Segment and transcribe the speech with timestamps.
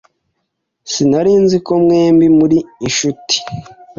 [0.91, 3.35] Sinari nzi ko mwembi muri inshuti.